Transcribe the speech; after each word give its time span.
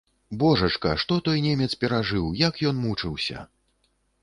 Божачка, 0.43 0.93
што 1.03 1.17
той 1.27 1.43
немец 1.47 1.69
перажыў, 1.85 2.25
як 2.47 2.59
ён 2.73 2.83
мучыўся! 2.89 3.47